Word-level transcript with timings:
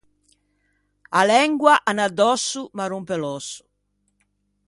A 1.19 1.21
lengua 1.31 1.73
a 1.89 1.91
n’à 1.95 2.07
d’òsso, 2.17 2.63
ma 2.75 2.83
a 2.85 2.89
rompe 2.93 3.15
l’òsso. 3.21 3.61